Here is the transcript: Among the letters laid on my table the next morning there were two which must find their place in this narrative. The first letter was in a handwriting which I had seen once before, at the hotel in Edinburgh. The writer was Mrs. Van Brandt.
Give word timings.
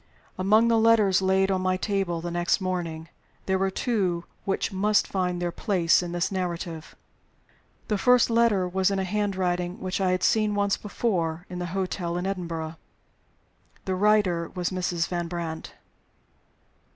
Among 0.35 0.67
the 0.67 0.79
letters 0.79 1.21
laid 1.21 1.51
on 1.51 1.61
my 1.61 1.77
table 1.77 2.21
the 2.21 2.31
next 2.31 2.59
morning 2.59 3.07
there 3.45 3.59
were 3.59 3.69
two 3.69 4.23
which 4.45 4.71
must 4.71 5.05
find 5.07 5.39
their 5.39 5.51
place 5.51 6.01
in 6.01 6.11
this 6.11 6.31
narrative. 6.31 6.95
The 7.87 7.99
first 7.99 8.31
letter 8.31 8.67
was 8.67 8.89
in 8.89 8.97
a 8.97 9.03
handwriting 9.03 9.79
which 9.79 10.01
I 10.01 10.09
had 10.09 10.23
seen 10.23 10.55
once 10.55 10.75
before, 10.75 11.45
at 11.51 11.59
the 11.59 11.67
hotel 11.77 12.17
in 12.17 12.25
Edinburgh. 12.25 12.77
The 13.85 13.93
writer 13.93 14.49
was 14.55 14.71
Mrs. 14.71 15.07
Van 15.07 15.27
Brandt. 15.27 15.75